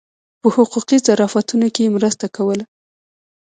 په 0.41 0.47
حقوقي 0.55 0.97
ظرافتونو 1.07 1.67
کې 1.73 1.81
یې 1.85 1.93
مرسته 1.95 2.25
کوله. 2.35 2.65